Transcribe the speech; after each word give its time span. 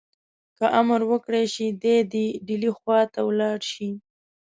که 0.57 0.65
امر 0.79 1.01
وکړای 1.11 1.45
شي 1.53 1.67
دی 1.83 1.97
دي 2.11 2.25
ډهلي 2.47 2.71
خواته 2.77 3.19
ولاړ 3.23 3.59
شي. 3.71 3.89